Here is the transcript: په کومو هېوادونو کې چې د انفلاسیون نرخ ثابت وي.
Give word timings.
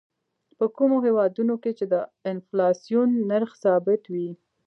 په 0.57 0.65
کومو 0.77 0.97
هېوادونو 1.05 1.55
کې 1.63 1.71
چې 1.79 1.85
د 1.93 1.95
انفلاسیون 2.31 3.09
نرخ 3.31 3.51
ثابت 3.63 4.01
وي. 4.13 4.29